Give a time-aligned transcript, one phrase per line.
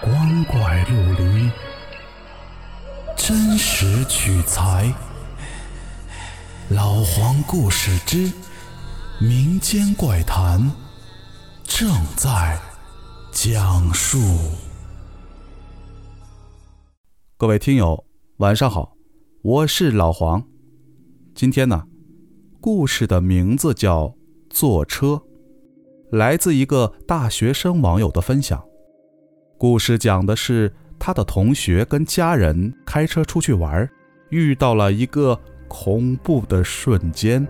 [0.00, 1.50] 光怪陆离，
[3.16, 4.94] 真实取材。
[6.70, 8.32] 老黄故事之
[9.20, 10.70] 民间怪谈
[11.64, 12.56] 正在
[13.32, 14.18] 讲述。
[17.36, 18.04] 各位听友，
[18.36, 18.92] 晚上好，
[19.42, 20.44] 我是老黄。
[21.34, 21.82] 今天呢，
[22.60, 24.04] 故事的名字叫
[24.48, 25.06] 《坐车》，
[26.12, 28.67] 来自一个大学生网友的分享。
[29.58, 33.90] 故事讲的是他的同学跟家人开车出去玩，
[34.28, 35.36] 遇到了一个
[35.66, 37.44] 恐怖的瞬间。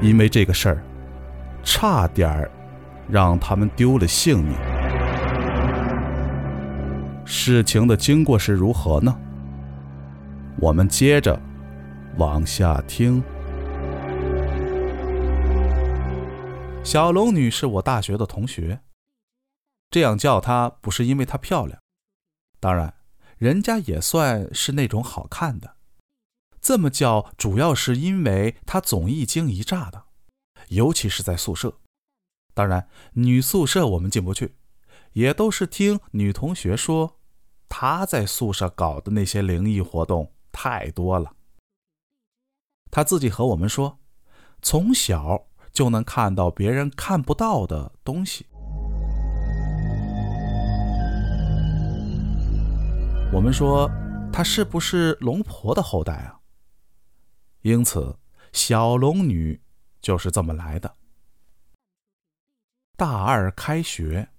[0.00, 0.82] 因为这个事儿，
[1.62, 2.50] 差点儿
[3.10, 4.54] 让他们丢了性命。
[7.26, 9.14] 事情的经过是如何呢？
[10.58, 11.38] 我们接着
[12.16, 13.22] 往下听。
[16.82, 18.80] 小龙女是我大学的同学，
[19.90, 21.80] 这样叫她不是因为她漂亮，
[22.60, 22.94] 当然，
[23.36, 25.76] 人家也算是那种好看的。
[26.60, 30.06] 这么叫主要是因为她总一惊一乍的，
[30.68, 31.78] 尤其是在宿舍。
[32.54, 34.56] 当然，女宿舍我们进不去，
[35.12, 37.14] 也都是听女同学说。
[37.70, 41.34] 她在宿舍搞的那些灵异活动太多了。
[42.90, 43.98] 她自己和我们说，
[44.62, 48.46] 从小就能看到别人看不到的东西。
[53.30, 53.90] 我们说
[54.32, 56.40] 他是不是龙婆的后代啊？
[57.60, 58.18] 因此，
[58.52, 59.60] 小龙女
[60.00, 60.96] 就是这么来的。
[62.96, 64.30] 大二开学。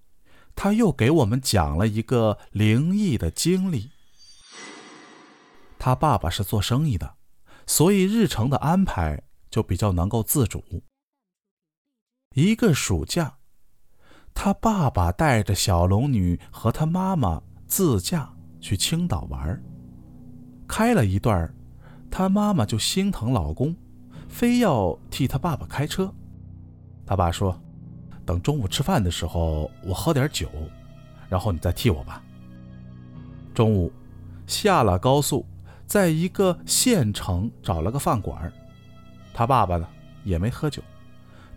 [0.56, 3.92] 他又给我们讲了一个灵异的经历。
[5.78, 7.16] 他爸爸是做生意的，
[7.66, 10.84] 所以日程的安排就比较能够自主。
[12.36, 13.38] 一个暑假，
[14.34, 19.62] 他爸爸带着小龙女和他妈妈自驾去青岛玩。
[20.68, 21.54] 开了一段，
[22.12, 23.76] 他妈妈就心疼老公，
[24.28, 26.14] 非要替他爸爸开车。
[27.06, 27.60] 他爸说。
[28.26, 30.48] 等中午吃饭的时候，我喝点酒，
[31.28, 32.22] 然后你再替我吧。
[33.56, 33.92] 中午
[34.46, 35.44] 下了高速，
[35.88, 38.54] 在一个县城找了个饭馆，
[39.34, 39.88] 他爸爸呢
[40.24, 40.80] 也没喝酒，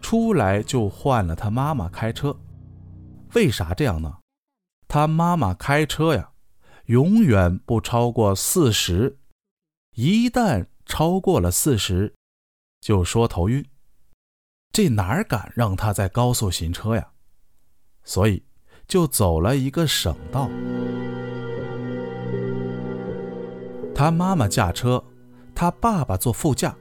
[0.00, 2.34] 出来就换了他妈妈开车。
[3.34, 4.10] 为啥这样呢？
[4.88, 6.30] 他妈妈开车呀，
[6.86, 9.18] 永远不超过四十，
[9.94, 12.14] 一旦超过了四十，
[12.80, 13.64] 就说头晕。
[14.72, 17.12] 这哪敢让他在高速行车呀？
[18.04, 18.44] 所以
[18.88, 20.50] 就走了一个省道。
[23.94, 25.04] 他妈妈驾车，
[25.54, 26.76] 他爸爸坐副驾，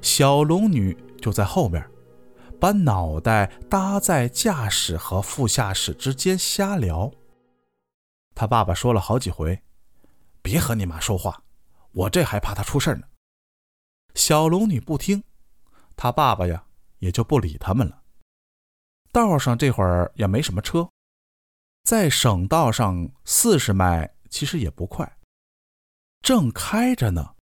[0.00, 1.84] 小龙女就在后面，
[2.58, 7.12] 把脑袋搭在驾驶和副驾驶之间瞎聊。
[8.42, 9.62] 他爸爸说了好几回
[10.42, 11.40] ：“别和你妈说话，
[11.92, 13.02] 我这还怕她出事呢。”
[14.16, 15.22] 小龙女不听，
[15.94, 16.64] 他爸爸呀。
[16.98, 18.02] 也就不理他们了。
[19.12, 20.88] 道上这会儿也没什么车，
[21.84, 25.08] 在省道上四十迈其实也不快。
[26.20, 27.34] 正开着呢，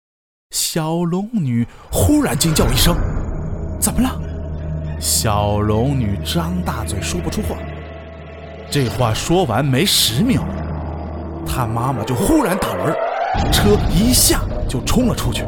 [0.50, 2.94] 小龙女忽然惊叫一声
[3.80, 4.20] ：“怎么了？”
[5.00, 7.56] 小龙女张大嘴说不出话。
[8.70, 10.42] 这话说完没十秒，
[11.52, 12.94] 他妈妈就忽然打轮，
[13.52, 15.44] 车一下就冲了出去。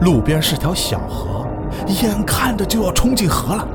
[0.00, 1.46] 路边是条小河。
[2.02, 3.68] 眼看着就要冲进河了，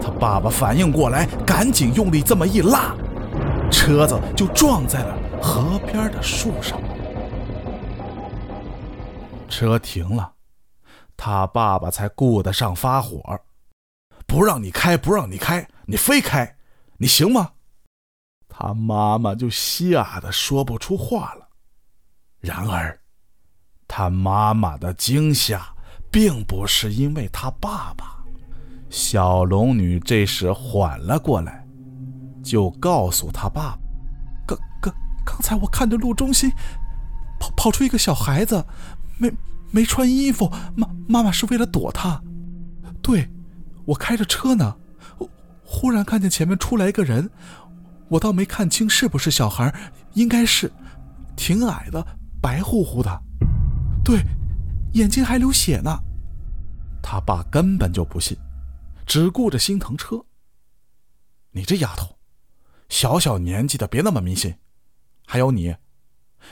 [0.00, 2.94] 他爸爸反应过来，赶紧用力这么一拉，
[3.70, 6.80] 车子就撞在了河边的树上。
[9.48, 10.32] 车停了，
[11.16, 13.40] 他爸爸才顾得上发火
[14.26, 16.56] ：“不让你开，不让你开，你非开，
[16.98, 17.50] 你行吗？”
[18.54, 21.48] 他妈妈就吓得说不出话了。
[22.40, 23.00] 然而，
[23.88, 25.66] 他妈妈的惊吓。
[26.12, 28.22] 并不是因为他爸爸，
[28.90, 31.66] 小龙女这时缓了过来，
[32.44, 33.78] 就告诉他爸爸
[34.46, 34.94] ：“刚刚
[35.24, 36.52] 刚才我看着路中心
[37.40, 38.62] 跑跑出一个小孩子，
[39.16, 39.32] 没
[39.70, 42.22] 没穿衣服，妈妈妈是为了躲他。
[43.00, 43.26] 对，
[43.86, 44.76] 我开着车呢，
[45.64, 47.30] 忽然看见前面出来一个人，
[48.12, 49.74] 我倒没看清是不是小孩，
[50.12, 50.70] 应该是，
[51.34, 52.06] 挺矮的，
[52.42, 53.22] 白乎乎的，
[54.04, 54.20] 对。”
[54.92, 55.98] 眼睛还流血呢，
[57.02, 58.36] 他爸根本就不信，
[59.06, 60.22] 只顾着心疼车。
[61.52, 62.18] 你这丫头，
[62.90, 64.54] 小小年纪的别那么迷信。
[65.26, 65.74] 还有你，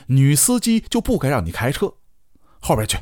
[0.07, 1.93] 女司机就不该让你开车，
[2.59, 2.97] 后边去，